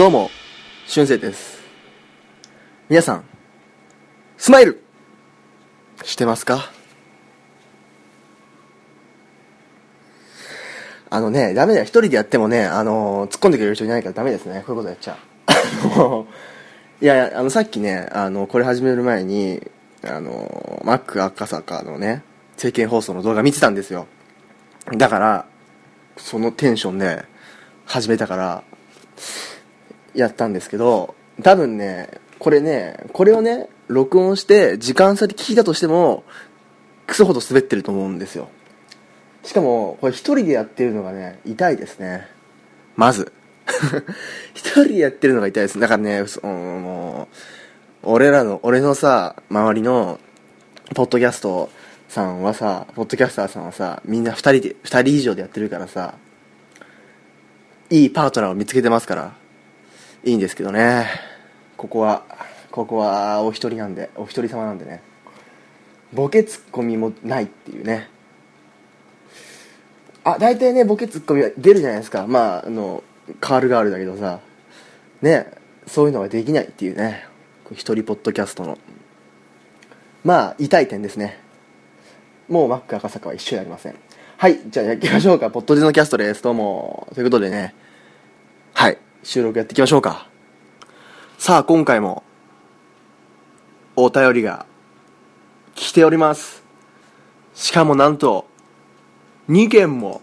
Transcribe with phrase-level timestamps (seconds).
[0.00, 0.30] どうも、
[0.86, 1.60] しゅんせいです。
[2.88, 3.24] 皆さん、
[4.38, 4.82] スマイル
[6.02, 6.70] してますか？
[11.10, 11.84] あのね、ダメだよ。
[11.84, 14.64] 一人でやってもね、あのー突っ込んでくれる人いないからダメですね。
[14.66, 15.16] こういうことやっちゃう。
[15.94, 16.26] あの
[17.02, 19.68] いやいや、あの、さっきね、あの、これ始める前に、
[20.02, 22.22] あの、マック赤坂のね、
[22.52, 24.06] 政見放送の動画見てたんですよ。
[24.96, 25.46] だから、
[26.16, 27.22] そのテンションで
[27.84, 28.64] 始めたから、
[30.14, 36.24] やったんですけど、多分ね、これね、これをね、録音して、時間差で聞いたとしても、
[37.06, 38.48] クソほど滑ってると思うんですよ。
[39.42, 42.28] しかも、これ一人でやってるのがね、痛いですね。
[42.96, 43.32] まず。
[44.54, 45.80] 一人でやってるのが痛いです。
[45.80, 47.36] だからね、そもう、
[48.02, 50.18] 俺らの、俺のさ、周りの、
[50.94, 51.70] ポッドキャスト
[52.08, 56.14] さんはさ、ポッドキャスターさんはさ、みんな二人で、二人以上でやってるからさ、
[57.90, 59.39] いいパートナーを見つけてますから、
[60.22, 61.06] いいんですけどね。
[61.76, 62.24] ここは、
[62.70, 65.02] ここはお一人なんで、お一人様なんでね。
[66.12, 68.08] ボケツッコミもないっていうね。
[70.24, 72.26] あ、大体ね、ボケツッコミは出るじゃないですか。
[72.26, 73.02] まあ、あの、
[73.40, 74.40] カールガールだけどさ、
[75.22, 75.52] ね、
[75.86, 77.24] そういうのができないっていうね。
[77.72, 78.76] 一人ポッドキャストの。
[80.22, 81.38] まあ、痛い点ですね。
[82.48, 83.94] もうマック赤坂は一緒じゃありません。
[84.36, 85.50] はい、じゃあやっていきましょうか。
[85.50, 86.42] ポッドジのキャストです。
[86.42, 87.08] どうも。
[87.14, 87.74] ということでね、
[88.74, 90.26] はい、収録やっていきましょうか。
[91.38, 92.22] さあ、今回も、
[93.96, 94.66] お便りが
[95.74, 96.62] 来ております。
[97.54, 98.46] しかもなんと、
[99.48, 100.22] 2件も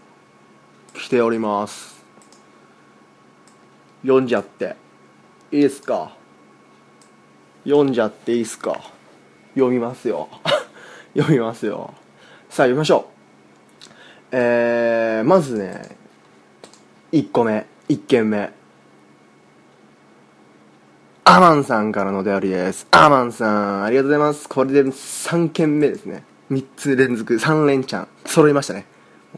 [0.93, 2.03] 来ております。
[4.01, 4.75] 読んじゃって、
[5.51, 6.15] いいですか？
[7.65, 8.81] 読んじゃっていいですか？
[9.53, 10.27] 読みますよ。
[11.15, 11.93] 読みますよ。
[12.49, 13.13] さあ、読みましょう。
[14.31, 15.97] えー、まずね、
[17.11, 18.56] 1個目、1件目。
[21.29, 22.87] アマンさんからのお便りです。
[22.89, 24.47] アマンさん、ありがとうございます。
[24.47, 26.23] これで3件目ですね。
[26.49, 28.85] 3つ連続、3連チャン、揃いましたね。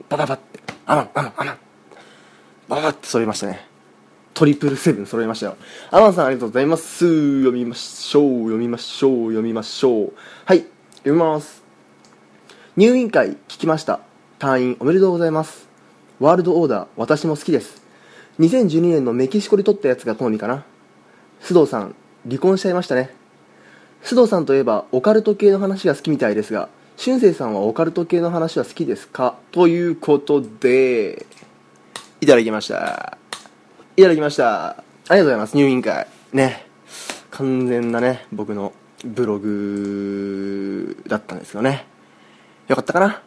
[0.07, 1.57] バババって、アマン、アマン、アマン。
[2.67, 3.67] バババって揃いましたね。
[4.35, 5.57] トリプルセブン揃いましたよ。
[5.89, 7.39] アマンさんありがとうございます。
[7.39, 10.13] 読みましょう、読みましょう、読みましょう。
[10.45, 10.67] はい、
[10.97, 11.63] 読みます。
[12.77, 14.01] 入院会聞きました。
[14.37, 15.67] 退院おめでとうございます。
[16.19, 17.81] ワールドオーダー、私も好きです。
[18.37, 20.65] 2012年のメキシコで撮ったやつが好みかな。
[21.41, 21.95] 須藤さん、
[22.27, 23.11] 離婚しちゃいましたね。
[24.03, 29.35] 須藤さんといえば、オカルト系の話が好きみたいですが、俊生さんはオカルト系の話は好きですか？
[29.51, 31.25] ということで、
[32.21, 33.17] いただきました。
[33.95, 34.69] いただきました。
[34.69, 35.55] ありがとうございます。
[35.55, 36.07] 入院会。
[36.33, 36.65] ね。
[37.31, 38.73] 完全なね、僕の
[39.05, 41.85] ブログだったんですよね。
[42.67, 43.21] よかったかな？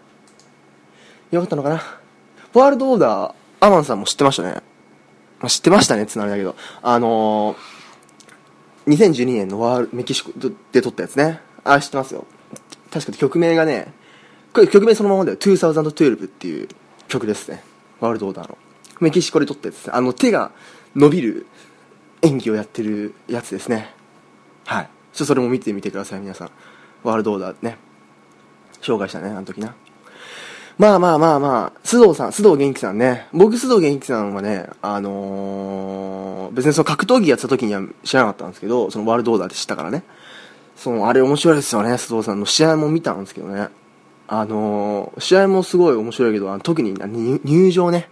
[1.30, 1.82] よかったのかな？
[2.52, 4.62] ワールドオーダー、アマンさんも知ってましたね。
[5.48, 7.56] 知ってましたねってなるんだけど、あのー、
[8.86, 10.32] 2012年のワールメキシコ
[10.72, 11.40] で撮ったやつね。
[11.64, 12.26] あ、知ってますよ。
[12.90, 13.92] 確かに曲名がね、
[14.52, 15.36] これ曲名そのままだよ。
[15.38, 16.68] 2012っていう
[17.08, 17.62] 曲ですね。
[18.00, 18.58] ワールドオーダーの。
[19.00, 19.94] メキシコで撮ったやつ。
[19.94, 20.52] あの手が
[20.94, 21.46] 伸びる
[22.22, 23.94] 演技をやってるやつですね。
[24.64, 24.88] はい。
[25.12, 26.50] ちょそれも見てみてください、皆さん。
[27.02, 27.78] ワールドオーダーね。
[28.80, 29.74] 紹介したね、あの時な。
[30.78, 33.28] まあまあまあまあ、須藤さん、須藤元気さんね。
[33.32, 40.02] 僕、須藤元気さんはね、あのー、別にその格闘技やってた時には知らなかったんですけど、そのワールドオーダーで知ったからね。
[40.76, 43.68] その、あれ面白いですよね、須藤さんの試合も見たんですけどね。
[44.28, 48.08] あのー、試合もすごい面白いけど、あの特に入入場ね。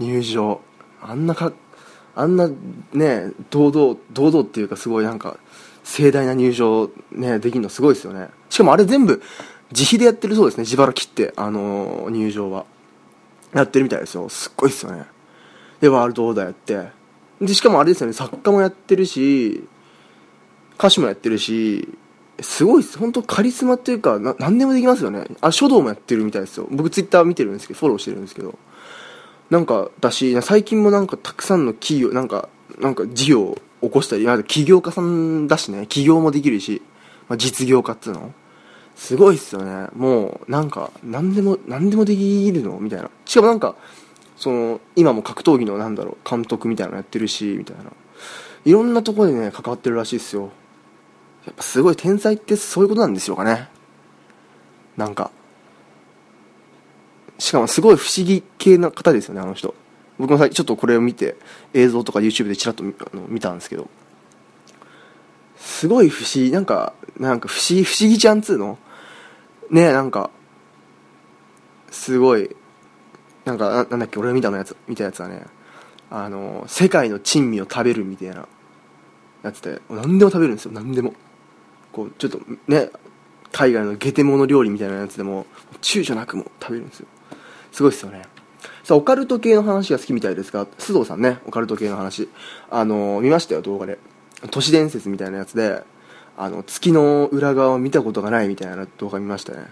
[0.00, 0.60] 入場。
[1.02, 1.52] あんなか、
[2.14, 2.48] あんな
[2.94, 5.36] ね、堂々、堂々っていうかすごいなんか、
[5.84, 8.28] 盛大な入場ね、できるのすごいですよね。
[8.48, 9.22] しかもあれ全部、
[9.70, 10.62] 自費でやってるそうですね。
[10.62, 12.64] 自腹切ってあのー入場は。
[13.54, 14.28] やってるみたいですよ。
[14.28, 15.04] すっごいっすよね。
[15.80, 16.88] でワールドオーダーやって。
[17.40, 18.12] でしかもあれですよね。
[18.12, 19.66] 作家もやってるし
[20.78, 21.88] 歌手もやってるし
[22.40, 22.98] すごいっす。
[22.98, 25.24] 本当カリスマっていうかな何でもできますよね。
[25.40, 26.66] あ書道もやってるみたいですよ。
[26.70, 28.58] 僕ツイッター見てるんですけどフォローしてるんですけど。
[29.50, 32.50] なんかだし最近もなんかたくさんの企業なんか
[32.80, 35.86] なんか事業を起こしたり起業家さんだしね。
[35.86, 36.82] 起業もできるし、
[37.28, 38.34] まあ、実業家っつうの。
[38.98, 39.86] すごいっすよね。
[39.94, 42.78] もうなんか何でも何でもできるの？
[42.80, 43.08] みたいな。
[43.24, 43.76] しかもなんか
[44.36, 47.84] その今も格闘技のなんだろう監督みたいなのやってるしみたいな。
[48.64, 50.50] いろんなところでね関わってるらしいっすよ。
[51.46, 53.68] やっぱすごい天才ってそういうことなんですよかね。
[54.96, 55.30] なんか。
[57.38, 59.74] しかもすごい不思議系な方ですよねあの人。
[60.18, 61.36] 僕もさちょっとこれを見て
[61.72, 63.88] 映像とか YouTube でちらっとあの見たんですけど。
[65.56, 68.76] すごい不思議なんかなんか不思議不思議ちゃんっつうの？
[69.70, 70.30] ねなんか
[71.90, 72.54] すごい
[73.44, 75.46] なんかなんだっけ俺が見たのやつ見たやつはね
[76.10, 78.46] あの世界の珍味を食べるみたいな
[79.42, 81.14] やつで何でも食べるんですよ何でも。
[81.92, 82.90] こうちょっとね
[83.52, 85.46] 海外のゲテモノ料理みたいなやつでも
[85.80, 87.06] 躊躇なくも食べるんですよ。
[87.72, 88.22] すごいですよね。
[88.84, 92.28] さあオカルト系の話が好きみたいですが須藤さんねオカルト系の話。
[92.70, 93.98] あの見ましたよ動画で。
[94.50, 95.82] 都市伝説みたいなやつで
[96.40, 99.66] あの月の裏側を見たことがないみたいな動画見ましたね。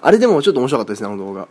[0.00, 1.48] あれでもちょっと面白かったですねあの動画。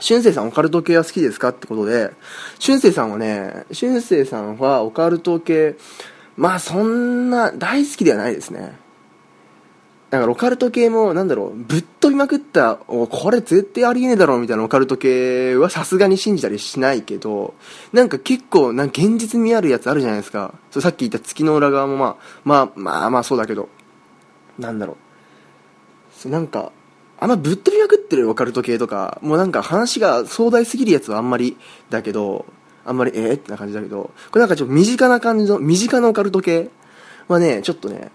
[0.00, 2.10] しゅんせいさんオカルト系は好きですかってことで。
[2.58, 5.76] 俊生さんはねしゅんせいさんはオカルト系
[6.36, 8.76] まあそんな大好きではないですね。
[10.14, 17.54] だからオカルト系もなんだろうぶっ飛びまくったおこれ絶対ありえねえだろみたいなオカルト系はさすがに信じたりしないけど
[17.92, 20.54] なんか結構なんか現実味あるやつあるじゃないですか。
[20.70, 23.68] そうさっき言った月の裏側もまあまあまあまあそうだけど。
[24.56, 24.96] なんだろう。
[26.16, 26.70] そうなんか
[27.18, 29.18] あんまぶっ飛びまくってるオカルト系とか。
[29.20, 31.56] もうなんか話が壮大すぎるやつはあんまり
[31.90, 32.46] だけど
[32.84, 34.12] あんまりえー、ってな感じだけど。
[34.30, 36.70] これなんかちょっと身近な感じの身近なオカルト系
[37.26, 38.12] はねちょっとね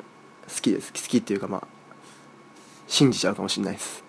[0.47, 0.93] 好きです。
[0.93, 1.78] 好きっていうかまあ
[2.89, 4.03] 信じちゃうかもしれないです。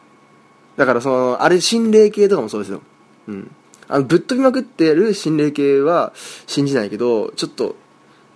[0.76, 2.80] だからそのあれ心霊系とかもそうですよ。
[3.28, 3.54] うん。
[3.86, 6.12] あのぶっ飛びまくってる心霊系は
[6.46, 7.76] 信じないけどちょっと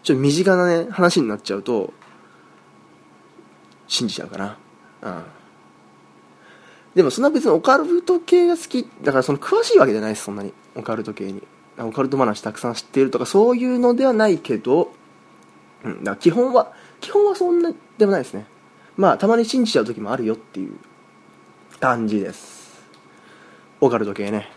[0.03, 1.93] ちょっと身近なね話になっちゃうと
[3.89, 4.59] 信じちゃうかな。
[5.03, 5.25] うん。
[6.95, 10.53] でもそんな別にオカルト系が好きだからその詳しいわけじゃないですそんなに。
[10.77, 11.43] オカルト系に。
[11.79, 14.93] オカルト話たくさん知っているとかそういうのではないけど、
[15.85, 18.47] うん、だから基本は基本はそんなでもないですね。
[18.97, 20.77] まあたまに信じちゃう時もあるよっていう
[21.81, 22.83] 感じです。
[23.81, 24.51] オカルト系ね。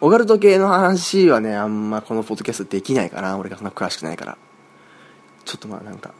[0.00, 4.36] オカルト系の話はねあんまこのポッドキャストできないかな俺がそんな詳しくないから。
[5.44, 6.12] ちょっとまあなんか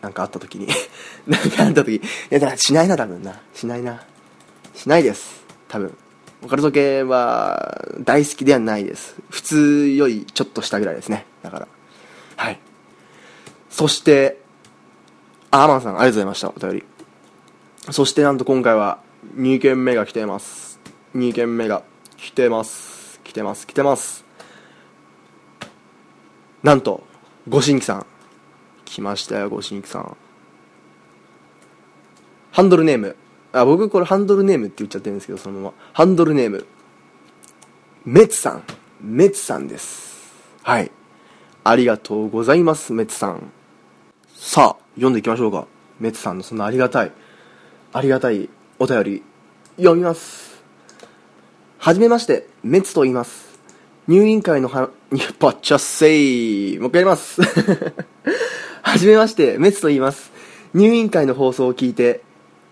[0.00, 0.68] なんかあった時に。
[1.26, 1.96] なんかあった時。
[1.96, 3.40] いやだしないな多分な。
[3.54, 4.02] しないな。
[4.74, 5.42] しないです。
[5.68, 5.96] 多分。
[6.42, 9.16] オカルト系は大好きではないです。
[9.28, 11.26] 普通よりちょっと下ぐらいですね。
[11.42, 11.68] だから。
[12.36, 12.60] はい。
[13.70, 14.40] そして
[15.50, 16.84] アーマンさんありがとうございましたお便り。
[17.90, 18.98] そしてなんと今回は
[19.36, 20.78] 2件目が来ています。
[21.14, 21.82] 2件目が
[22.18, 23.20] 来てます。
[23.24, 23.66] 来てます。
[23.66, 24.24] 来てます。
[26.62, 27.02] なんと
[27.48, 28.06] ご新規さん。
[28.84, 30.16] 来ましたよご新規さん。
[32.52, 33.16] ハンドルネーム。
[33.52, 35.74] あ僕これハンドルネームって言っちゃってるんですけどそのまま。
[35.94, 36.66] ハンドルネーム。
[38.04, 38.62] メツさん。
[39.00, 40.34] メツさんです。
[40.62, 40.90] はい。
[41.64, 43.50] ありがとうございますメツさん。
[44.40, 45.66] さあ読んでいきましょうか。
[45.98, 47.12] メツさんのそんなありがたい
[47.92, 48.48] ありがたい
[48.78, 49.22] お便り
[49.76, 50.62] 読みます。
[51.78, 53.58] はじめましてメツと言います。
[54.06, 54.90] 入院会のは
[55.40, 57.42] パッチャッセイもう一回やります。
[58.82, 60.30] はじめましてメツと言います。
[60.72, 62.22] 入院会の放送を聞いて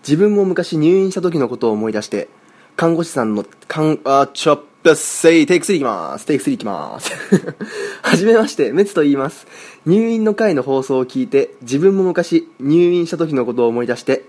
[0.03, 2.29] 自分も昔入院した時のことを思い出して
[2.77, 6.25] 看護師さんのかんあちょっせいテイク3いきます。
[6.25, 7.11] テイク3いきます。
[8.01, 9.47] はじめましてメツと言います。
[9.85, 14.23] 入院の会の放送を聞いて自分も昔入院した時のことを思い出して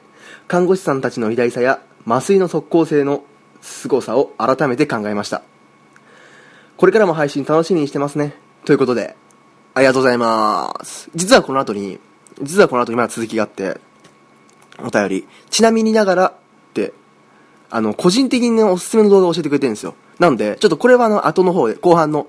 [0.48, 3.24] 看護師さんたちの偉大さや麻酔の即効性の
[3.60, 5.42] 凄さを改めて考えました。
[6.76, 8.34] これからも配信楽しみにしてますね。
[8.64, 9.16] ということで
[9.74, 11.10] ありがとうございます。
[11.14, 11.98] 実はこの後に
[12.42, 13.80] 実はこの後にまだ続きがあって
[14.82, 15.28] お便り。
[15.50, 16.34] ちなみにながら
[17.70, 19.94] あの個人的に、ね、おすすめの動画を教えてくれてるんですよ。
[20.18, 22.28] なのでちょっとこれはあの後の方で後半の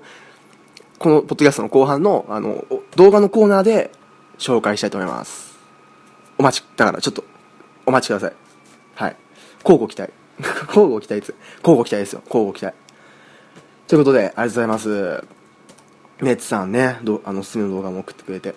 [0.98, 2.64] このポッドキャストの後半のあの
[2.96, 3.90] 動画のコーナーで
[4.38, 5.58] 紹介したいと思います。
[6.38, 7.24] お待ちだからちょっと
[7.86, 8.32] お待ちください。
[8.94, 9.16] はい。
[9.64, 10.12] 交互期待。
[10.68, 12.22] 交互期待です交互期待ですよ。
[12.26, 12.76] 交互期待。
[13.88, 15.24] ということでありがとうございます。
[16.20, 18.54] メッツさんねどあのおすすめの動画も送ってくれて。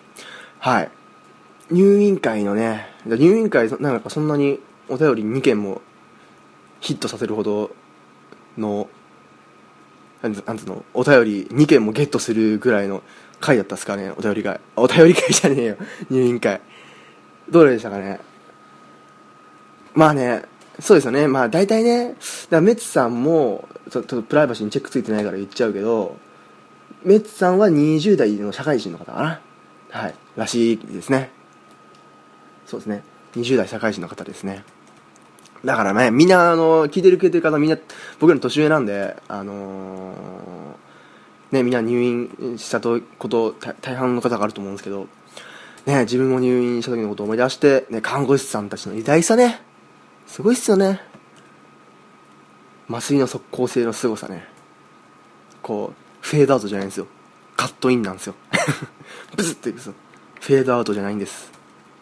[0.59, 0.91] はい。
[1.71, 4.59] 入院会のね入院会なんかそんなに
[4.89, 5.81] お便り2件も
[6.83, 7.71] ヒットさせるほど
[8.57, 8.89] の
[10.21, 13.01] なんつうのお便り2件もゲットするぐらいの
[13.39, 14.11] 回だったっすかね。
[14.17, 15.77] お便り会お便り会じゃねえよ。
[16.11, 16.59] 入院会。
[17.49, 18.19] どれでしたかね。
[19.93, 20.43] まあね
[20.79, 21.27] そうですよね。
[21.27, 22.15] まあ大体ね
[22.49, 26.17] だメッツさんもちょっとプライバシーにチェックついてないから言っちゃうけど
[27.05, 29.41] メッツさんは20代の社会人の方かな。
[29.89, 30.15] はい。
[30.35, 31.31] らしいですね。
[32.65, 33.03] そうですね。
[33.37, 34.65] 20代社会人の方ですね。
[35.65, 37.77] だからねみんなあの聞いてるくれてる方みんな
[38.19, 45.07] 僕らの年上なんであのー、ねみんな入院したとこと大半の方があると思うんですけど
[45.85, 49.61] ね自分も入院した時のことを思い出してね看護師さんたちの偉大さね
[50.25, 50.99] すごいっすよね。
[52.89, 54.47] 麻酔の即効性の凄さね。
[55.61, 57.07] こうフェードアウトじゃないんですよ。
[57.55, 58.35] カットインなんですよ。
[59.35, 59.93] ブスっていくんですよ。
[60.39, 61.51] フェードアウトじゃないんです。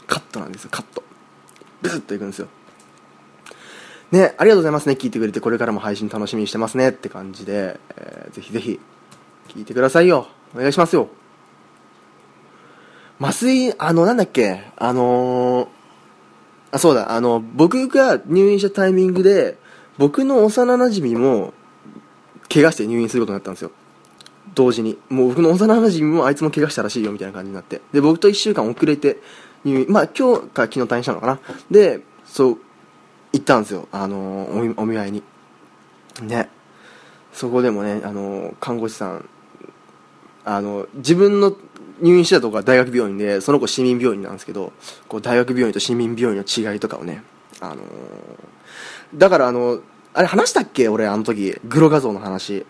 [0.07, 0.69] カットなんですよ。
[0.71, 1.03] カット。
[1.81, 2.47] ブスッといくんですよ。
[4.11, 8.79] ねありがとうございますね聞いてくれてこれからも配信楽しみにしてますねって感じで、えー、ぜひぜひ
[9.49, 10.27] 聞いてくださいよ。
[10.55, 11.09] お願いしますよ。
[13.19, 15.67] 麻酔、あの、なんだっけ、あのー、
[16.71, 19.57] あ、そうだ、あの、僕が入院したタイミングで、
[19.97, 21.53] 僕の幼馴染も、
[22.51, 23.71] 怪我して入院することになったんですよ。
[24.55, 24.97] 同時に。
[25.09, 27.81] もう僕の幼馴染もあいつも怪我したらしいよ、みたいな感じになって。
[27.93, 29.17] で、僕と1週間遅れて
[29.63, 31.39] 入院、まあ今日か昨日退院したのかな。
[31.69, 32.57] で、そう、
[33.33, 33.87] 行ったんですよ。
[33.91, 35.23] あの、お見舞いに。
[36.21, 36.49] ね。
[37.33, 39.29] そこでもね、あの、看護師さん、
[40.45, 41.55] あの、自分の
[42.01, 44.73] 入院してたとこは大学病院でその子市民病院なんですけど
[45.07, 47.21] こう大学病院と市民病院の違いとかをね、
[47.59, 47.77] あのー、
[49.13, 49.81] だからあの
[50.15, 50.89] あれ話したっけ？
[50.89, 52.65] 俺あの時グロ画像の話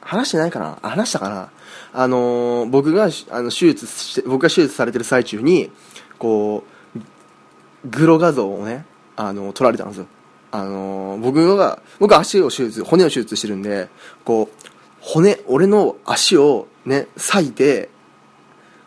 [0.00, 0.78] 話してないかな？
[0.80, 1.50] 話したかな？
[1.92, 5.70] あのー、僕があの手術して僕が手術されてる最中に
[6.18, 6.64] こ
[6.96, 8.86] うグロ画像をね
[9.20, 10.06] あの撮られたんですよ。
[10.50, 13.88] あの、僕が僕は足を手術骨を手術してるんで
[14.24, 14.68] こう
[15.00, 17.90] 骨俺の足をね裂いて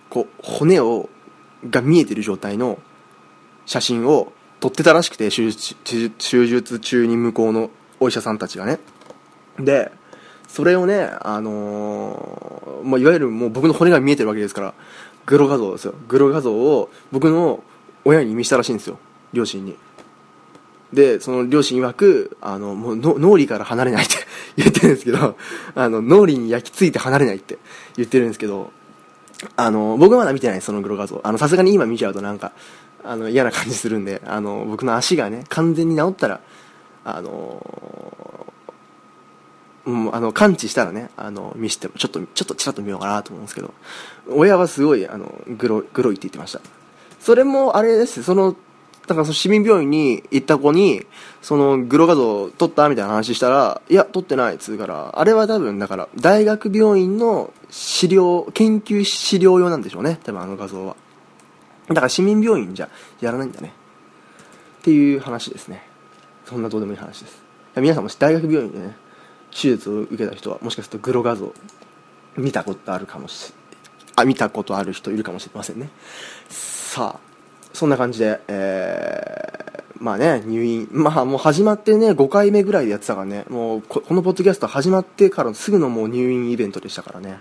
[0.09, 1.09] こう骨を
[1.69, 2.79] が見えてる状態の
[3.67, 8.79] 写真を撮ってたらしくて手術中に向こうのお医者さんたちがね。
[9.59, 9.91] で
[10.47, 14.73] それをねあのー、まあ、いわゆるもう僕の骨が見えてるわけですから
[15.27, 15.93] グロ画像ですよ。
[16.07, 17.63] グロ画像を僕の
[18.03, 18.97] 親に見したらしいんですよ。
[19.31, 19.77] 両親に。
[20.93, 24.15] でその両親曰くあのもうの脳裏から離れないって
[24.55, 25.37] 言ってるんですけど
[25.75, 27.57] あの脳裏に焼き付いて離れないって
[27.97, 28.71] 言ってるんですけど
[29.55, 31.19] あの、僕まだ見てないそのグロ画像。
[31.23, 32.51] あの、さすがに今見ちゃうとなんか、
[33.03, 36.39] あの、嫌な感じするんで、あの、僕の足がね、完全に治ったら、
[37.05, 38.45] あの
[39.85, 43.73] うん、あの、感知したらね、あの、見せても、ちょっと、ちょっとちらっと見ようかなと思うんですけど、
[44.29, 46.61] 親はすごい、あの、グロ、グロいって言ってました。
[47.19, 48.55] それも、あれですその、
[49.07, 51.05] だからその市民病院に行った子に、
[51.41, 60.95] そのグロ画像撮ったみたいな話したら、いや、撮ってないっつうから、あれは多分だから、大学病院の資料、研究資料用なんでしょうね、多分あの画像は。
[61.87, 63.73] だから市民病院じゃやらないんだね。
[64.79, 65.83] っていう話ですね。
[66.45, 67.43] そんなどうでもいい話です。
[67.75, 68.95] 皆さんもし大学病院でね、
[69.51, 71.53] 手術を受けた人は、もしかするとグロ画像、
[72.37, 73.53] 見たことあるかもし
[74.15, 75.89] あ、見たことある人いるかもしれませんね。
[76.49, 77.32] さあ、
[77.73, 87.39] そんな感じで、えー、まあね、入院、まあもう始まってね、5回目ぐらいでやってたからね、もうこのポッドキャスト始まってからすぐのもう入院イベントでしたからね。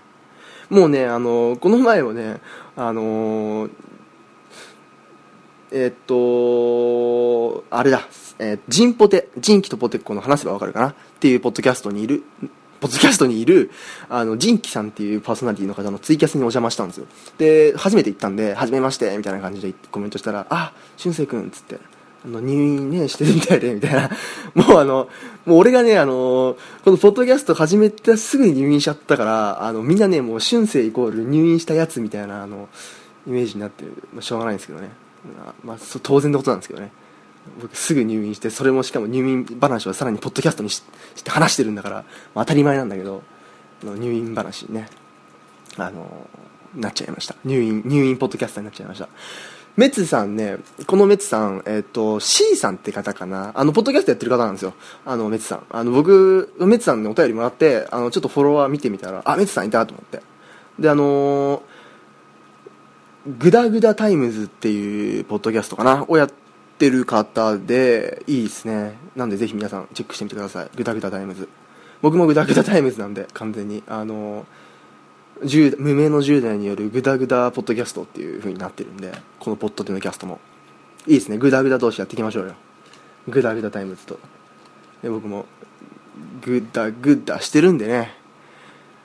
[0.71, 2.41] もうね、あの、この前はね、
[2.77, 3.69] あの
[5.71, 8.09] えっと、あれだ、
[8.39, 10.89] えー、ジンポテ、ジンキとポテッコの話せばわかるかな？
[10.89, 12.25] っていうポッドキャストにいる、
[12.83, 13.71] ポッドキャストにいる、
[14.09, 17.07] あの、ジンキさんっていうパーソナリティの方のツイキャスにお邪魔したんですよ。
[17.39, 21.79] で、初めて行ったんで、はじめまして、みたいな感じでコメントしたら、あ、俊く君、つって、
[22.25, 24.11] あの、入院ね、してるみたいで、みたいな。
[24.55, 25.09] もうあの、
[25.47, 32.69] もう俺がね、あの、このポッドキャスト始めてすぐに入院しちゃったから、あの、みんなね、もう俊生イコール入院したやつみたいな、あの、
[33.29, 33.93] イメージになってる。
[34.13, 34.91] まあ、しょうがないんですけどね。
[35.63, 36.91] まあ、当然のことなんですけどね。
[37.61, 40.83] 僕すぐ入院してそれもしかも入院話をさらにポッドキャストにし
[41.23, 41.97] て話してるんだから、
[42.35, 43.23] まあ、当たり前なんだけど
[43.83, 44.89] 入院話にね
[45.77, 46.29] あの
[46.75, 49.09] なっちゃいました入院入院ポッドキャスターになっちゃいました
[49.75, 53.53] メツさんね、このメツさん、えっ、ー、と、C さんって方かな？
[53.55, 54.75] あの、ポッドキャストやってる方なんですよ。
[55.07, 55.63] あの、メツさん。
[55.71, 60.21] あの、僕、メツさんにお便りもらって、あの、ちょっとフォロワー見てみたら、あ、メツさんいたと思って。
[60.79, 61.61] で、あのー、
[63.39, 66.05] グダグダタイムズっていうポッドキャストかな？
[66.07, 66.29] をやっ
[66.73, 68.97] ってる方でいいですね。
[69.15, 70.71] なんでぜひ皆さんチェックしてみてください。
[70.75, 71.49] グダグダタイムズ。
[72.01, 73.83] 僕もグダグダタイムズなんで完全に。
[73.87, 74.47] あの
[75.41, 80.41] 無名の10代によるグダグダポッドキャストっていう風になってるんでこのポッドでのキャストも。
[81.07, 81.39] いいですね。
[81.39, 82.55] グダグダ同士やっていきましょうよ。
[83.29, 84.19] グダグダタイムズと。
[85.03, 85.47] で僕も
[86.43, 88.15] グダグダしてるんでね。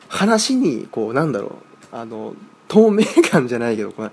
[0.09, 1.59] 話にこうなんだろ
[1.91, 1.95] う。
[1.95, 2.33] あの
[2.67, 4.11] 透明感じゃないけどこれ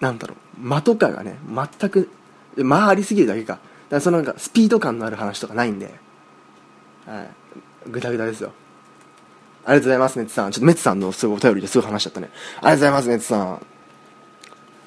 [0.00, 0.66] なんだろう。
[0.66, 2.08] 間とかがね全く
[2.56, 3.54] まあありすぎるだけか。
[3.54, 5.94] だからそのなんかスピード感のある話とかないんで。
[7.06, 7.90] はい。
[7.90, 8.52] グダグダですよ。
[9.64, 10.50] ありがとうございますメッツさん。
[10.50, 12.30] ちょっとメッツさんのすごいお便りですぐ話しちゃったね。
[12.56, 13.66] ありがとうございますメッツさん。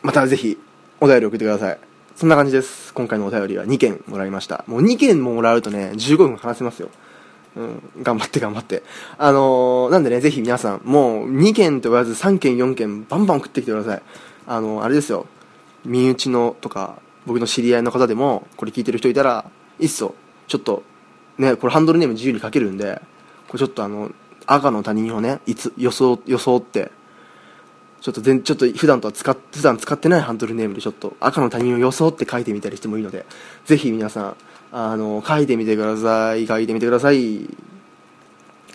[0.04, 0.58] またぜひ
[1.00, 1.80] お便り送ってください。
[2.16, 2.94] そんな感じです。
[2.94, 4.64] 今回のお便りは2件もらいました。
[4.68, 6.90] もう2件ももらうとね15分話せますよ。
[7.56, 8.84] うん、頑張って頑張って。
[9.18, 14.02] あのー、なんでね、ぜひ皆さん、もう2件と言わず3件、4件、バンバン送ってきてください。
[14.46, 15.26] あのー、あれですよ、
[15.86, 20.16] 身内のとか、僕の知り合いの方でもこれ聞いてる人いたらいっそ
[20.48, 20.84] ちょっと
[21.38, 23.02] ねこれハンドルネーム自由に書けるんで
[23.48, 24.12] これちょっとあの
[24.46, 26.92] 赤の他人をねいつ装装って
[28.02, 33.26] ちょっと全ちょっと普段とは使っ普段使ってないハンドルネームでちょっと赤の他人を装って書いてみたりしてもいいので
[33.66, 34.36] ぜひ皆さん
[34.72, 37.50] あの書いてみてください書いてみてください。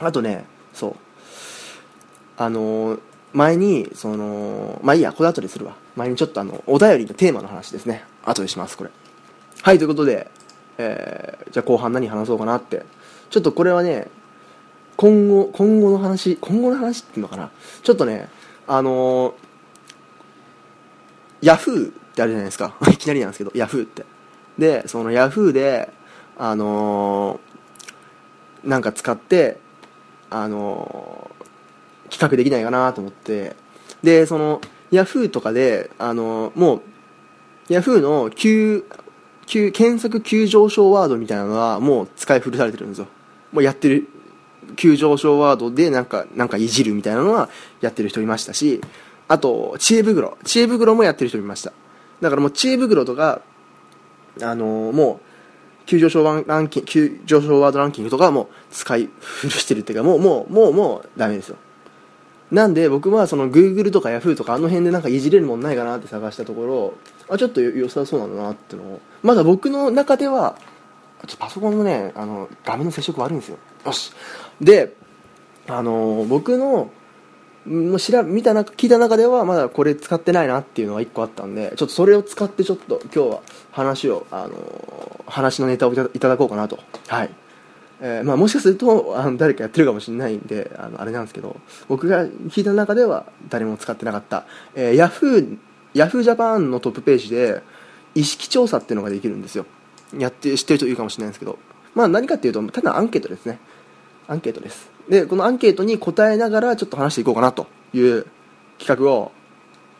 [0.00, 0.96] あとねそう。
[2.36, 2.98] あの
[3.32, 5.76] 前にそのまあいいやこれ後でするわ。
[5.94, 8.04] 前にちょっとあのお便りのテーマの話ですね。
[8.24, 8.90] 後でしますこれ。
[9.62, 10.30] はいということで、
[10.78, 12.84] えー、じゃあ後半何話そうかなって。
[13.30, 14.08] ちょっとこれはね
[14.96, 17.50] 今後今後の話今後の話っていうのかな。
[17.82, 18.28] ちょっとね
[18.66, 19.34] あの
[21.40, 22.74] ヤフーってあるじゃないですか。
[22.92, 24.04] いきなりなんですけどヤフーって。
[24.58, 25.90] でそのヤフーで
[26.38, 29.58] あのーなんか使って
[30.28, 33.56] あのー企画できないかなと思って。
[34.02, 34.60] でその
[34.90, 36.82] ヤフーとかであのーもう
[37.70, 38.84] ヤフーの急
[39.46, 43.06] 急検索急上昇ワードみたいなのはもう使い古されてるんですよ。
[43.52, 44.08] もうやってる
[44.76, 47.48] 急上昇ワードでなんかなんかいじるみたいなのは
[47.80, 48.80] やってる人いましたし
[49.28, 51.72] あと知恵袋知恵袋もやってる人いました。
[52.20, 53.40] だからもう知恵袋とか
[54.42, 61.56] あのーもう急上昇ワンランキング急上昇ワードランキングとかはもう使い古してるっていうかもうもうもうもうダメですよ。
[62.50, 66.94] なんで僕はその Google とか Yahoo とかあの辺でなんかいじれるもんないかなって探したところ
[67.34, 70.56] あちょっと良さそうなんだなってのをまだ僕の中では
[71.26, 73.58] ちょパソコンのねあの画面の接触悪いんですよ。
[73.84, 74.12] よし。
[74.60, 74.94] で
[75.68, 76.90] あの僕の
[77.66, 86.78] もう調見た中聞いた中ではまだこれ使ってないなっていうのが1個あったんでちょっとそれを使ってちょっと今日は話をあの話のネタをいただこうかなと。
[87.06, 87.30] はい。
[88.02, 95.58] えーまあ、もしかするとあの誰かやってるかもしれないんであのあれなんですけど僕が聞いた中では誰も使ってなかった、えー、ヤフー
[95.92, 97.62] ヤフージャパンのトップページで
[98.14, 99.66] 意識調査っていうのができるんですよ。
[100.16, 101.58] やって知ってる人いるかもしれないんですけど。
[101.94, 103.58] まあ何かっていうとただアンケートですね。
[104.28, 104.90] アンケートです。
[105.08, 108.26] でこのアンケートに答えながらちょっと話していこうかなという
[108.78, 109.32] 企画を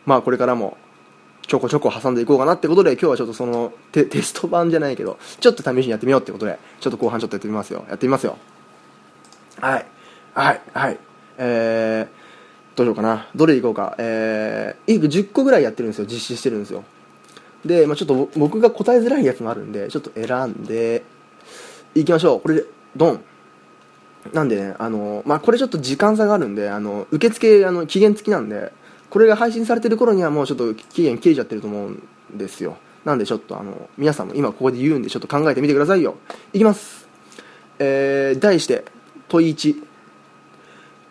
[0.05, 0.77] まあこれからも
[1.51, 7.83] ちょこちょこ挟んでいこうかなってことで今日はちょっとそのテテスト版じゃないけどちょっと試しにやってみようってことでちょっと後半ちょっとやってみますよ。
[7.89, 8.37] やってみますよ。
[9.59, 9.85] はい。
[10.33, 10.61] はい。
[10.73, 10.99] はい。
[11.39, 13.27] えー、どうしようかな。
[13.35, 13.95] どれいこうか。
[13.97, 16.05] えー、10個ぐらいやってるんですよ。
[16.05, 16.85] 実施してるんですよ。
[17.65, 21.03] で、まあ、ちょっと僕が答えづらいやつもあるんでちょっと選んで
[21.95, 22.39] いきましょう。
[22.39, 22.63] これで
[22.95, 23.21] ドン。
[24.31, 28.71] なんでねあのまあこれちょっと時間差があるんであの受付あの期限付きなんで
[29.11, 32.77] これが配信されてる頃にはもうちょっと期限切れちゃってると思うんですよ。
[33.03, 36.15] なんでちょっとあの皆さんも今ここで言うんでちょっと考えてみてくださいよ。
[36.53, 37.07] いきます。
[37.77, 38.85] えー、題して
[39.27, 39.83] 問い1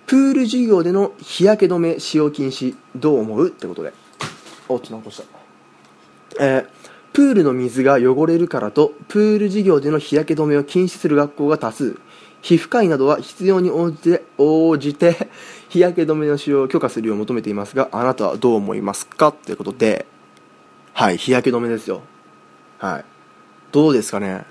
[0.07, 3.93] プール授業での日焼け止め使用禁止どう思うってことで。
[4.69, 5.25] おっと何個した。
[6.43, 6.67] えー、
[7.13, 11.99] プールの水が汚れるからとプール授業での日焼け止めを禁止する学校が多数。
[12.43, 15.29] 皮膚科医などは必要に応じて応じて
[15.69, 19.31] 日焼け止めの使用を許可するよう求めていますがあなたはどう思いますか？
[19.33, 20.07] ということで
[20.95, 22.03] はい日焼け止めですよ。
[22.79, 23.05] はい。
[23.73, 24.45] どうですかね？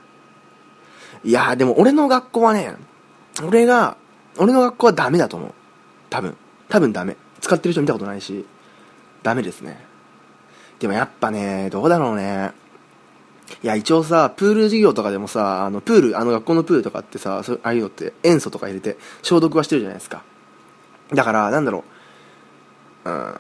[1.23, 2.75] いやでも俺の学校はね
[3.45, 3.97] 俺が
[4.38, 5.52] 俺の学校はダメだと思う。
[6.10, 6.36] 多分。
[6.69, 7.17] 多分ダメ。
[7.41, 8.45] 使ってる人見たことないし
[9.23, 9.84] ダメですね。
[10.80, 12.52] でもやっぱねどうだろうね。
[13.63, 20.23] いや一応さプール授業とかでもさあのプールあの学校のプールとかってさそああいうのって塩素とか入れて消毒はしてるじゃないですか。
[21.13, 21.83] だからなんだろ
[23.05, 23.09] う。
[23.09, 23.35] うん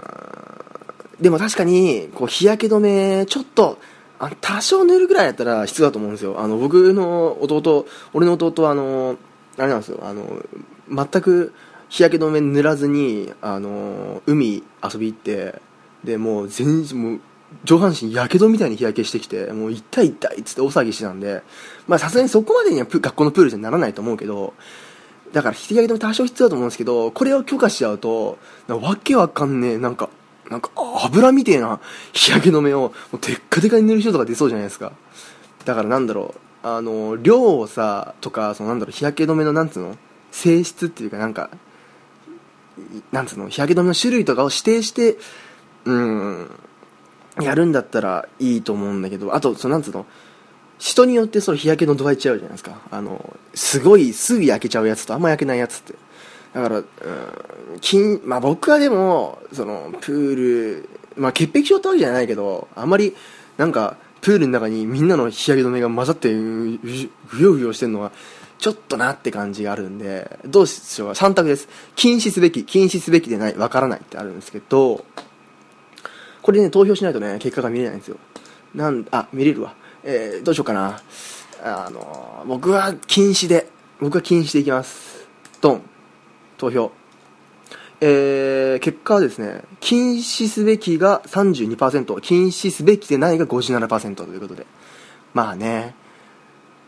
[1.21, 3.77] でも確かにこう日焼け止めちょっと
[4.19, 6.39] あ多少塗るぐらいやったら必要だと思うんですよ。
[6.39, 9.17] あの僕の弟俺の弟はあの
[9.57, 9.99] あれなんですよ。
[10.01, 10.43] あの
[10.89, 11.53] 全く
[11.89, 15.61] 日焼け止め塗らずにあの海遊び行って
[16.03, 17.19] でもう全もう
[17.63, 21.41] 上半身やけどみたいに日焼けしてきてもう痛い痛いっつって大騒ぎしてたんで
[21.87, 24.53] まあさすがにそこまでには学校のプールじゃならないと思うけど
[25.33, 30.09] だから日焼け止め多少必要だと思うんですけどこれを許可しちゃうとわけわかんねえなんか
[30.49, 30.71] なんか
[31.03, 31.79] 油みてえな
[32.13, 34.93] 日焼け止めをもうテッカテカに塗る人とか出そうじゃないですか。
[35.65, 36.33] だからなんだろ
[36.63, 39.95] うあの量をさとかそのなんだろう日焼け止めのなんつうの
[40.31, 41.51] 性質っていうかなんか
[43.11, 45.17] なんつうの日焼け止めの種類とかを指定して
[45.85, 46.49] うん
[47.41, 50.05] やるんだったらいいと思うんだけどあとそのなんつうの？
[50.77, 52.79] 人によってその日焼けの度合い違うじゃないですか。
[52.89, 55.93] あのすごいすぐ焼けちゃうやつとあんま焼けないやつって。
[56.53, 56.85] だから、うん
[57.81, 63.15] 金まあ、僕はでもそのプール、まあ、潔癖症ってわけじゃないけどあんまり
[63.57, 68.11] なんかプールの中にみんなの日焼け止めが混ざってうぐよぐよしてるのは
[68.57, 71.09] ちょっとなって感じがあるんでどうしよう。
[71.11, 71.67] 3択です。
[71.95, 75.05] 禁止すべき禁止すべきでないわからないってあるんですけど
[76.49, 78.17] これね投票しないとね結果が見れないんですよ。
[78.73, 79.75] なんあ見れるわ。
[80.03, 80.99] えー、どうしようかな。
[81.63, 85.27] あの僕は禁止で僕は禁止でいきます。
[85.61, 85.83] ドン。
[86.57, 86.91] 投票。
[88.01, 94.65] えー、結果はですね禁止すべきが32%禁止すべきでないが57%ということで。
[95.35, 95.93] まあね。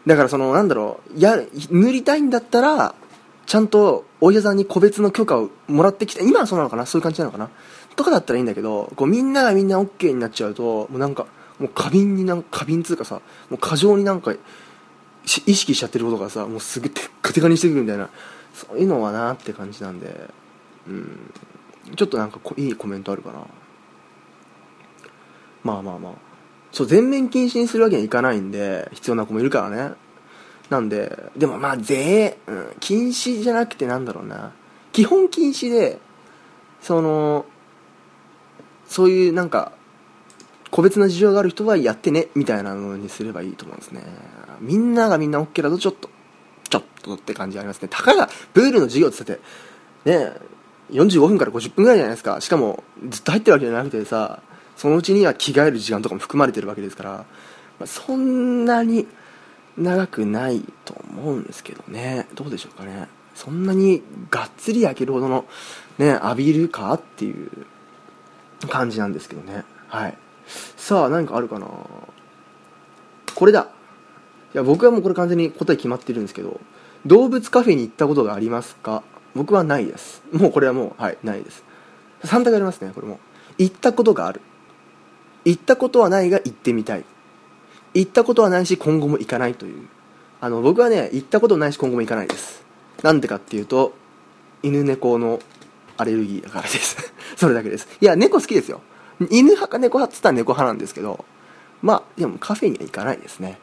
[0.07, 1.37] だからそのなんだろうや
[1.69, 2.95] 塗りたいんだったら
[3.45, 6.87] ちゃんとお医者さんに個別の許可をもらってきて今はそうなのかな？
[6.87, 7.51] そういう感じなのかな？
[7.95, 11.27] とかだったらいいんだけどこうみんながみんな OK になっちゃうともうなんか
[11.59, 14.33] もう過敏になん過敏つうかさもう過剰になんか
[15.45, 18.09] 意識しちゃってることがさもうすぐテッカテカにしてくるみたいな
[18.53, 20.29] そういうのはなって感じなんで
[20.87, 21.33] うん。
[21.95, 23.45] ちょっとなんかいいコメントあるかな。
[25.63, 26.13] まあまあまあ。
[26.71, 29.95] そう全面禁止にするわけにはいかないんで必要な子もいるからね。
[30.69, 34.53] なんででもまあ税、うん、禁止じゃなくてなんだろうな。
[34.93, 35.99] 基本禁止で
[36.81, 37.45] その
[38.91, 39.71] そういうなんか
[40.69, 44.03] 個別な事情がある人はやってねみたいなのにすればいいと思うんですね。
[44.59, 46.09] みんながみんな OK だとちょっと
[46.69, 47.87] ちょっとって感じありますね。
[47.89, 50.33] たかがプールの授業って言ってね
[50.91, 52.41] 45分から50分ぐらいじゃないですか。
[52.41, 54.41] しかもずっと入ってるわけじゃなくてさ
[54.75, 57.25] そのうちには着替える時間とかも含まれてるわけですから、ま
[57.85, 59.07] あ、そんなに
[59.77, 62.27] 長くないと思うんですけどね。
[62.35, 63.07] どうでしょうかね。
[63.35, 65.45] そんなにがっつり焼けるほどの
[65.97, 67.49] ね浴びるかっていう
[68.69, 69.63] 感じなんですけどね。
[69.87, 70.17] はい。
[70.77, 71.67] さあ何かあるかな？
[73.35, 73.69] これだ。
[74.53, 76.59] いや僕はもうこれ完全に答え決まってるんですけど
[77.05, 79.03] 動物カフェに行ったことがありますか？
[79.33, 80.21] 僕はないです。
[80.33, 81.63] もうこれはもうはいないです。
[82.23, 83.19] 3択ありますねこれも。
[83.57, 84.41] 行ったことがある。
[85.45, 87.05] 行ったことはないが行ってみたい。
[87.93, 89.87] 行ったことはないし今後も行かないという。
[90.41, 92.63] あの僕はね行ったことないし今後も行かないです。
[93.03, 93.93] なんでかっていうと
[94.63, 95.39] 犬猫の
[95.97, 97.13] アレルギーだからです。
[97.35, 97.87] それだけです。
[97.99, 98.81] いや猫好きですよ。
[99.29, 101.25] 犬派か猫派っつったら猫派なんですけど
[101.83, 103.59] まあでもカフェには行かないですね。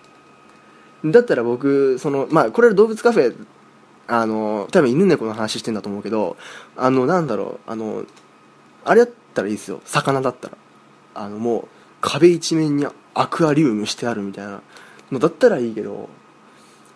[1.04, 3.34] だったら僕そのまあこれは動物カフェ
[4.06, 6.36] あの多分犬猫の話してんだと思うけど
[6.76, 8.04] あのなんだろうあの
[8.84, 9.80] あれだったらいいですよ。
[9.84, 10.56] 魚だったら。
[11.14, 11.68] あのもう
[12.00, 14.62] 壁一面にアクアリウムしてあるみたいな。
[15.12, 16.08] のだったらいいけど、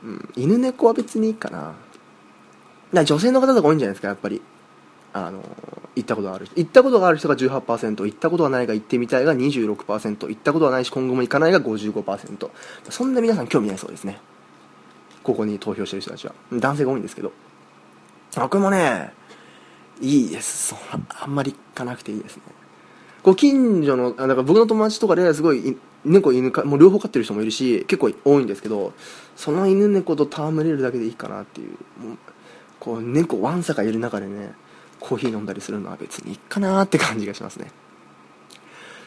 [0.04, 1.74] うん、犬猫は別にいいかな。
[2.92, 4.42] な女性の方とか多いんじゃないですかやっぱり。
[5.12, 5.42] あの
[5.94, 12.50] 行ったことがある人行ったことがある人が18%行ったことはないが行ってみたいが26%行ったことはないし今後も行かないが55%
[12.88, 14.18] そんな皆さん興味ないそうですね。
[15.22, 16.34] ここに投票してる人たちは。
[16.52, 17.32] 男性が多いんですけど。
[18.34, 19.12] 僕もね
[20.00, 20.68] いいです。
[20.68, 20.76] そ
[21.20, 22.42] あんまり行かなくていいですね。
[23.22, 28.92] ご近所のあだか僕の友達とかですごい猫犬かもう両方飼ってる人もいるし結構多いんですけど
[29.36, 31.76] その犬猫と戯れるだけでいいかなっていう
[32.80, 34.54] こう猫わんさかいる中でね
[35.02, 37.70] コーヒー飲んだりするのは別にいいかなって感じがしますね。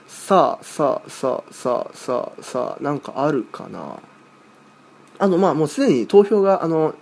[0.07, 3.99] さあさあさあさあさあさあなんかあるかな？
[5.17, 6.93] あのまあもうすでに投票があの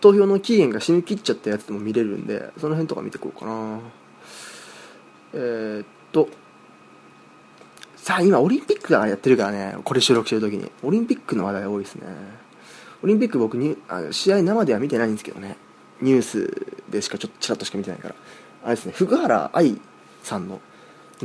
[0.00, 3.80] 投票の期限が締め切っちゃったやつでも見れるんでその辺とか見てこうかな。
[5.32, 6.28] えー、っと
[7.96, 10.70] さあ今オリンピックがやってるからねこれ収録してる時に。
[10.82, 12.06] オリンピックの話題多いですね。
[13.02, 15.56] オリンピック僕にあ試合生では見てないんですけどね。
[16.00, 18.14] ニュースでしかちょっとちらっとしか見てないから。
[18.64, 19.80] あれですね福原愛
[20.22, 20.60] さんの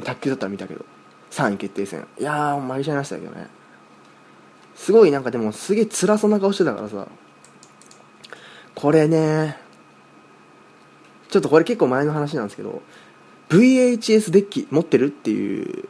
[0.04, 0.86] 卓球だったら見たけど
[1.32, 2.08] 3位決定戦。
[2.20, 3.48] いやー負けちゃいましたけどね。
[4.76, 7.08] すごいなんかでもすげえ辛そうな顔してたからさ。
[8.76, 9.58] これね
[11.30, 12.82] ちょっとこれ結構前の話なんですけど
[13.50, 15.90] VHS デッキ持ってるっていう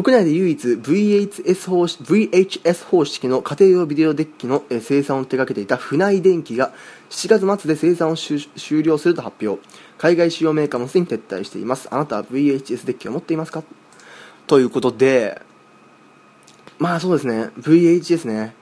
[0.00, 6.72] 国内で唯一 VHS 方式 VHS 方式の家庭用ビデオデッキの生産を手掛けていた船井電機が
[7.10, 8.38] 7月末で生産を終
[8.84, 9.60] 了すると発表。
[9.98, 11.88] 海外主要メーカーもすでに撤退しています。
[11.90, 13.64] あなたは VHS デッキを持っていますか？
[14.46, 15.42] ということで
[16.78, 17.50] まあそうですね。
[17.58, 18.54] VHS ね。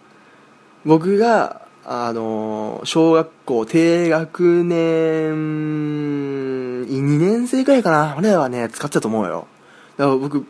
[0.87, 5.35] 僕があの小学校低学年
[6.87, 8.14] 2年生くらいかな。
[8.16, 9.46] 俺はね使ってたと思うよ。
[9.99, 10.46] だから僕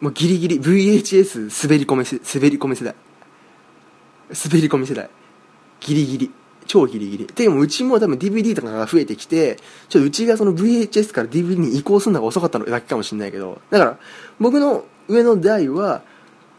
[0.00, 2.94] もうギリギリ VHS 滑り込み滑り込み世代
[4.28, 5.10] 滑り込み世代
[5.80, 6.30] ギリギリ。
[6.66, 7.26] 超ギリギリ。
[7.26, 9.56] でもうちも多分 DVD とかが増えてきて
[9.88, 13.60] ちょっとうちがその VHS から DVD に移行するのが遅かったのだけかもしれないけど。
[13.70, 13.98] だから
[14.38, 16.02] 僕の上の代は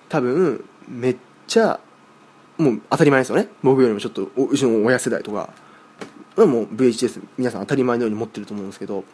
[0.09, 1.79] 多分めっちゃ
[2.57, 3.49] もう当たり前ですよね。
[3.61, 5.53] 僕よりもちょっとうちの親世代とか
[6.35, 9.05] もう VHS 皆さん当たり前のように持ってると思うんですけど。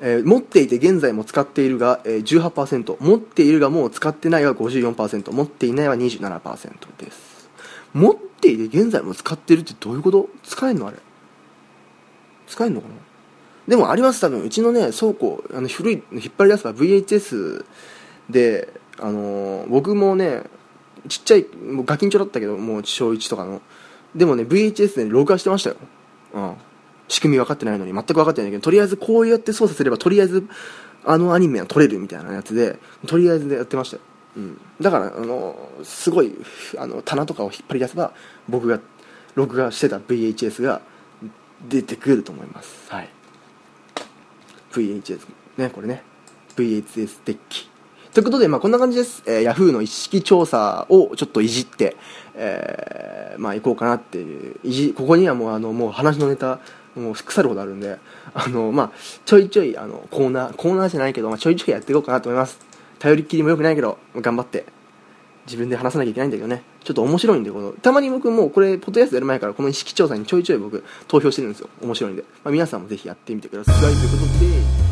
[0.00, 7.48] えー、持っていて現在も使っているが、えー、18%持っているがもう使ってないが54%持っていないは27%です。
[7.94, 10.28] 持っていて現在も使ってるってどういうこと？
[10.42, 10.98] 使えんのあれ。
[12.46, 12.94] 使えんのかな？
[13.68, 14.20] でもあります。
[14.20, 17.64] 多分うちのね倉庫あの古い引っ張り出せば VHS
[18.28, 20.42] であのー、僕もね
[21.08, 23.62] ちっちゃいもうガキンチョだったけどもう小1とかの。
[24.14, 25.76] でもね VHS で録画してましたよ。
[26.34, 26.54] うん。
[27.08, 30.48] 仕組み分かってないのに全く分かってないんだけどとりあえずこうやって操作すればとりあえず
[31.04, 34.02] あのアニメは撮れるみたいなやつでとりあえずでやってましたよ、
[34.36, 36.34] うん、だからあのすごい
[36.78, 38.12] あの棚とかを引っ張り出せば
[38.48, 38.80] 僕が
[39.34, 40.80] 録画してた VHS が
[41.68, 42.90] 出てくると思います。
[42.90, 43.08] はい。
[44.72, 45.20] VHS
[45.56, 46.02] ねこれね。
[46.56, 47.68] VHS デッキ。
[48.16, 49.22] ということで、まあ、こんな感じです。
[49.26, 51.96] えー、Yahoo の意識調査をちょっといじって、
[52.34, 54.56] えー、まあ、行こうかなっていう。
[54.64, 56.60] いじ、ここにはもう、あの、もう話のネタ、
[56.96, 57.98] もう腐るほどあるんで、
[58.34, 58.92] あの、まあ、
[59.24, 62.58] ちょいちょい、あの、コーナー、コーナーじゃないけど、まあ、ちょいちょいやっていこうかなと思います。
[62.98, 64.64] 頼りっきりも良くないけど、頑張って、
[65.46, 66.62] 自分で話さなきゃいけないんだけどね。
[66.82, 71.68] ちょっと面白いんで、この、たまに僕もうこれ、ポッドキャストやる前から、この意識調査にちょいちょい僕、投票してるんですよ。
[71.82, 72.22] 面白いんで。
[72.44, 73.80] まあ、皆さんもぜひやってみてください。
[73.80, 74.85] ということで、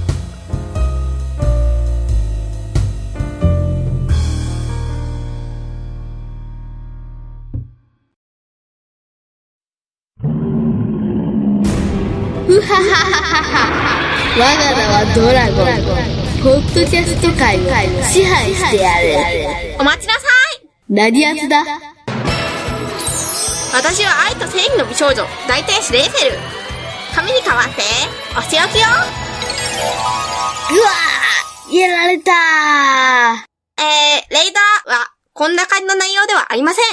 [12.55, 12.71] 我が名
[14.87, 15.67] はドラゴン
[16.41, 17.61] ポッドキャスト界を
[18.05, 20.21] 支配してやるお待ちなさ
[20.63, 20.69] い。
[20.89, 21.65] 何奴だ。
[23.73, 26.39] 私は愛と正義の美少女大天使レイフェル。
[27.17, 27.83] 神に代わって
[28.39, 28.87] お仕置きよ。
[30.71, 32.31] うわーやられた
[33.79, 36.85] えー、レイダーはこんな感じの内容ではありません。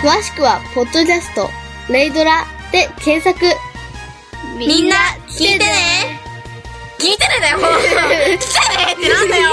[0.00, 1.50] 詳しくはポッドキャスト
[1.92, 3.44] レイドラで検索
[4.58, 4.96] みんな
[5.28, 6.20] 聞いてね。
[6.98, 9.50] 聞いてねだよ来 てねってなんだよ。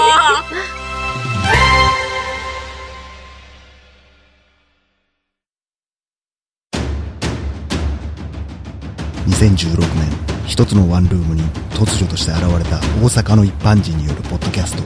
[9.28, 9.86] 2016年
[10.46, 14.82] 一つのワンルームに突如として現れた大阪の一般人によるポッドキャスト。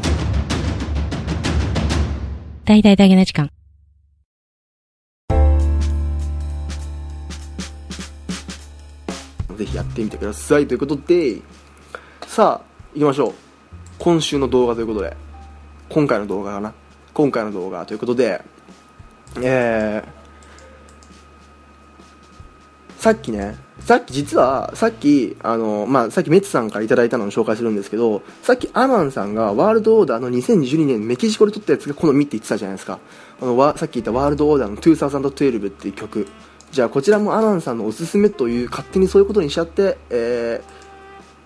[2.64, 3.50] 大々だけな時間
[9.60, 10.66] ぜひやってみてください。
[10.66, 11.42] ということで
[12.26, 13.34] さあ行きましょう。
[13.98, 15.14] 今週の動画ということで
[15.90, 16.72] 今回の動画かな？
[17.12, 17.84] 今回の動画。
[17.84, 18.42] ということで
[19.36, 32.98] えー、さっきねさっき実はさっきあの、まあ、さっきメッツさんからいただいたのを紹介するんですけどさっきアマンさんがワールドオーダーの2012年メキシコで撮ったやつが好みって言ってたじゃないですか。
[33.40, 36.26] あのさっき言ったワールドオーダーの2012っていう曲。
[36.72, 40.62] じゃあこちらもアナンさんのおすすめという勝手にそういうことにしちゃって、えー、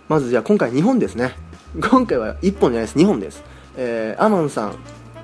[0.09, 1.35] まずじゃあ今回2本ですね。
[1.91, 2.99] 今回は1本じゃないです。
[2.99, 3.43] 2本です、
[3.77, 4.77] えー、アマンさん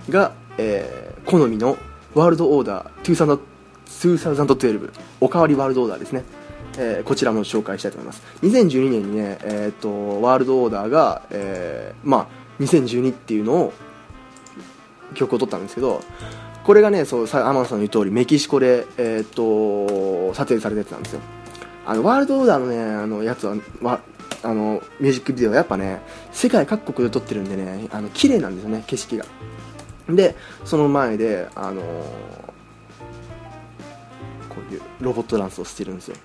[0.08, 1.76] が、えー、好みの
[2.14, 6.24] ワールドオーダー2012おかわりワールドオーダーですね、
[6.78, 8.22] えー、こちらも紹介したいと思います。
[8.42, 13.72] 2012年にね、えーと、ワールドオーダーが、えー、まあ2012っていうのを
[15.14, 16.02] 曲を取ったんですけど
[16.64, 21.20] これがねそうアマンさんの言う通りメキシコで、えー、っと撮影されたやつなんですよ。
[21.86, 24.00] あのワールドオーダーのねあのやつはわ
[24.42, 26.00] あのミュージックビデオはやっぱね
[26.32, 29.24] 世界各国で撮ってるんでねあの綺麗なんですよね景色が。
[30.08, 31.82] でその前であの
[34.48, 36.16] こういうロボットダンスをしてるんですよ。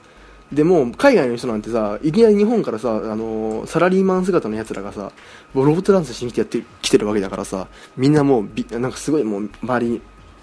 [0.51, 5.11] でも海外の人なんてさいきなり日本からさ、あのー、サラリーマン姿のやつらがさ
[5.55, 7.67] ロボットダンスしに来てやってきてるわけだからさ
[7.97, 10.01] みんなもうびなんかすごいもう周り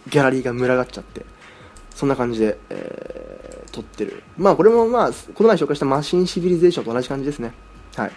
[0.08, 1.24] ギャラリーが群がっちゃって
[1.94, 4.22] そんな感じで、えー、撮ってる。
[4.36, 7.52] まあこれもまあこの前紹介したマシンシビリゼーションと同じ感じですね。
[7.96, 8.12] はい、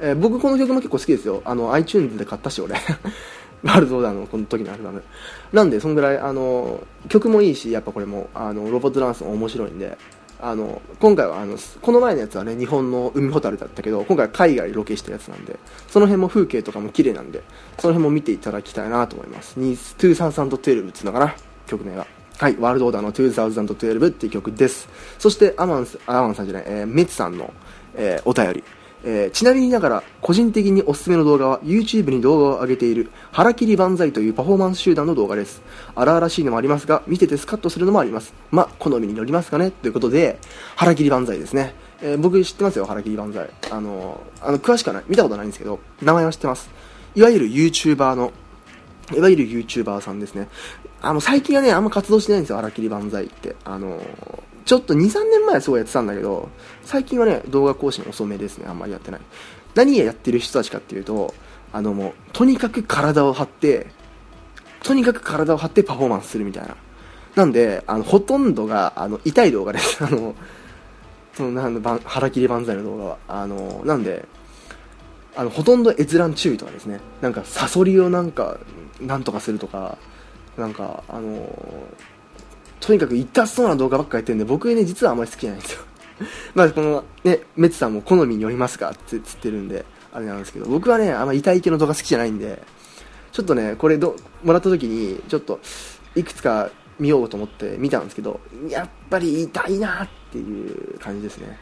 [0.00, 1.42] えー、僕この曲も結構好きですよ。
[1.44, 2.74] あの iTunes で買ったし俺。
[3.64, 5.02] ワールドオーダーのこの時のアルバム。
[5.52, 9.96] なんでそんぐらいあの曲もいいしやっぱこれもあのロボットダンスも面白いんで
[10.40, 17.42] あの今回はあのこの前のやつはね日本の海ほたるだったけど今回は海外ロケしたやつなんでその辺も風景とかも綺麗なんで
[17.78, 19.58] その辺も見ていただきたいなと思います。
[19.58, 21.34] 2012っていうのかな
[21.66, 22.06] 曲名が
[22.38, 27.52] はいワールドオーダーの2012っていう曲ですそしてアマンアマンさんじゃない、えー、メツさんの、
[27.94, 28.64] えー、お便り
[29.04, 35.62] えー、ちなみにながら個人的におすすめの動画は YouTube に動画を上げている腹切り万歳というパフォーマンス集団の動画です。
[35.94, 38.34] 荒々しいのもありますが見ててスカッとするのもあります。
[38.50, 39.70] まあ好みによりますかね？
[39.70, 40.38] ということで
[40.74, 43.50] 腹切り万歳ですね、えー、僕知ってますよ腹切り万歳。
[43.70, 45.04] あのあの詳しくはない。
[45.08, 46.70] 見たことないんですけど名前は知ってます。
[47.14, 48.32] いわゆる YouTuber の
[49.14, 50.48] いわゆる YouTuber さんですね。
[51.00, 53.54] あの、最近はね、あんま活動してないんですよ、荒切り万歳って。
[53.64, 54.02] あの
[54.66, 56.48] ちょっと2、3年前はすごいやってたんだけど、
[56.82, 58.66] 最近はね、動画更新遅めですね。
[58.68, 59.20] あんまりやってない。
[59.76, 61.32] 何やってる人たちかっていうと、
[61.72, 63.86] あのもう、とにかく体を張って、
[64.82, 66.76] とにかく体を張ってパフォーマンスするみたいな。
[67.36, 70.02] なんで、あの、ほとんどが、あの、痛い動画です。
[70.04, 70.34] あの、
[71.34, 73.18] その、なんだ、腹切り万歳の動画は。
[73.28, 74.24] あの、なんで、
[75.36, 76.98] あの、ほとんど閲覧注意とかですね。
[77.20, 78.58] なんか、サソリをなんか、
[79.00, 79.96] なんとかするとか、
[80.56, 81.48] なんか、あの
[82.80, 85.82] とにかく痛そうな動画ばっかやってるんで、僕ね、実はあんまり好きじゃないんですよ。
[86.54, 92.62] まあ、この、ね、メツさんも好みによりますかってつってるんで、あれなんですけど、僕はね、あんまり痛い系の動画好きじゃないんで、
[93.32, 95.60] ちょっとね、これど、もらった時に、ちょっと、
[96.14, 101.58] いくつか見ようと思って見たんですけどやっぱり痛いなっていう感じですね。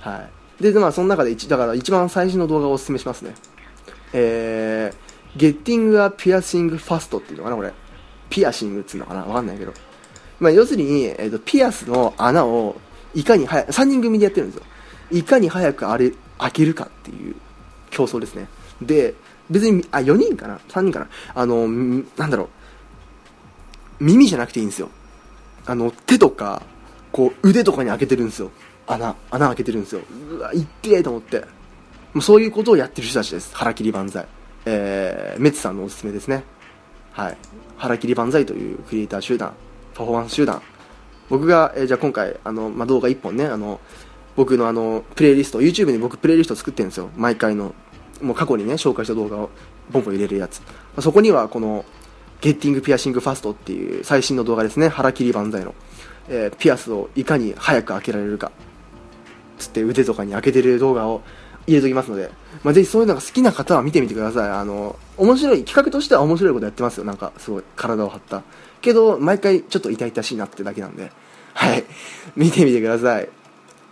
[0.00, 0.28] は
[0.60, 0.62] い。
[0.62, 3.34] でまあその中でだから一番最初の動画をおすすめしますね。
[4.12, 7.72] えー、Getting a Piercing Fast っていうのかなこれ。
[8.28, 9.72] ピアシングっつうのかなわかんないけど。
[10.40, 12.76] まあ要するに、えーと、ピアスの穴を
[13.14, 14.64] いかに早く3人組でやってるんですよ。
[15.12, 17.36] いかに早くあれ開けるかっていう
[17.90, 18.48] 競争ですね。
[18.80, 19.14] で
[19.50, 21.08] 別にあ4人かな？3人かな？
[21.34, 22.44] あのなんだろ
[24.00, 24.04] う。
[24.04, 24.88] 耳じゃなくていいんですよ。
[25.66, 26.62] あの手とか
[27.12, 28.50] こう腕とかに開けてるんですよ。
[28.86, 30.00] 穴穴開けてるんですよ。
[30.30, 31.44] うわいってえと思って。
[32.12, 33.54] もうそういうことをやってる人たちです。
[33.54, 34.26] 腹切り万歳。
[34.64, 36.44] えー、メッツさんのおすすめですね。
[37.12, 37.36] はい。
[37.76, 39.54] 腹切り万歳というクリエイター集団。
[40.00, 40.62] パフォーマンス集団。
[41.28, 43.80] 僕が、えー、じゃあ今回あの、ま、動画1本ねあの
[44.34, 47.10] 僕のあのプレイリスト YouTube に僕プレイリスト作ってるんですよ。
[47.16, 47.74] 毎回の。
[48.22, 49.50] もう過去にね紹介した動画を
[49.90, 50.62] ボンボン入れるやつ。
[50.96, 51.84] まそこにはこの
[52.40, 54.88] ゲッティングピアシングファストっていう最新の動画ですね。
[54.88, 55.74] 腹切り万歳の、
[56.28, 58.52] えー、ピアスをいかに早く開けられるか。
[59.58, 61.20] つって腕とかに開けてる動画を
[61.66, 62.30] 入れときますので、
[62.62, 64.50] まあ、ぜひそういうのが好きな方は見てみてください。
[64.50, 67.04] あの面白い企画としては面白いことやってますよ。
[67.04, 68.42] なんかすごい体を張った。
[68.80, 71.10] けど毎回ちょっと痛々しいなってだけなんで。
[71.54, 71.84] はい。
[72.36, 73.28] 見てみてください。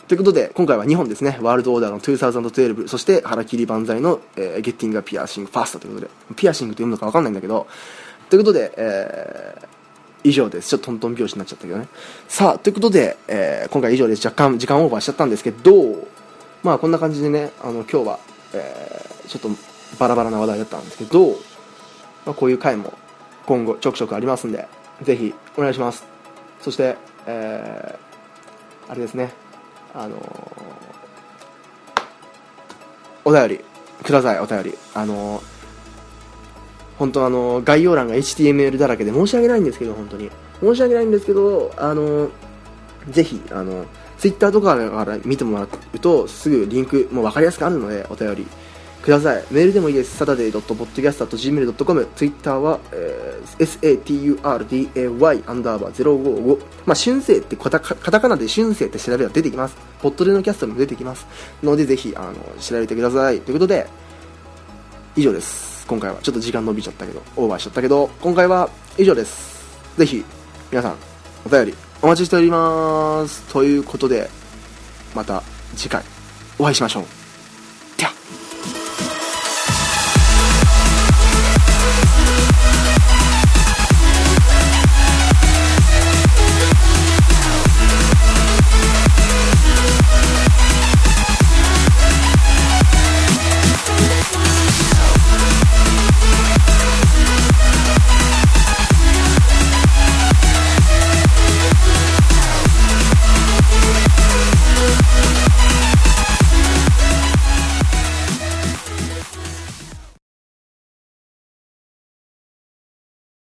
[0.07, 1.39] ということで今回は2本ですね。
[1.43, 6.13] ワールドオーダーの2012そして腹切り万歳の、えー、ゲッティングがピアシングファーストということで。
[6.35, 7.67] ピアシングと読むのか分かんないんだけど。
[8.31, 9.67] ということで、えー、
[10.25, 10.71] 以上です。
[10.71, 11.89] ちょっとトントン拍子になっちゃったけどね。
[12.29, 14.27] さあ、ということで、えー、今回以上です。
[14.27, 16.09] 若干時間オーバーしちゃったんですけど、
[16.63, 18.19] まあこんな感じでね、あの今日は、
[18.53, 19.49] えー、ちょっと
[19.99, 21.31] バラバラな話題だったんですけど、
[22.27, 22.93] まあ、こういう回も
[23.47, 24.69] 今後ちょくちょくありますんで、
[25.03, 26.05] ぜひお願いします。
[26.61, 29.33] そして、えー、あれですね、
[29.95, 30.21] あのー、
[33.25, 33.65] お便り
[34.05, 34.79] ください、お便り。
[34.95, 35.59] あのー
[36.99, 42.29] 本当あの概要欄が HTML だらけで申し訳ないんですけど本当に申し訳ないんですけどあの
[43.09, 43.87] ぜひあの
[44.19, 48.47] Twitter とかから見てもらうとすぐリンクも分かりやすくあるのでお便り。
[49.03, 49.45] ください。
[49.51, 50.17] メールでもいいです。
[50.17, 59.77] サタデー .podcast.gmail.com ツイッターは、えー、saturday アンダーバー055まあ春生ってカタカナで春生って調べれば出てきます。
[60.01, 61.27] ポットでのキャストも出てきます。
[61.63, 63.41] のでぜひあの調べてください。
[63.41, 63.87] ということで
[65.17, 65.87] 以上です。
[65.87, 66.19] 今回は。
[66.21, 69.97] ちょっと時間伸びちゃったけどオーバーしちゃったけど今回は以上です。
[69.97, 70.25] ぜひ
[70.71, 70.97] 皆さん
[71.47, 71.88] お便り。
[72.01, 73.43] お待ちしております。
[73.53, 74.31] ということで
[75.15, 75.43] また
[75.77, 76.03] 次回
[76.59, 77.18] お会いしましょう。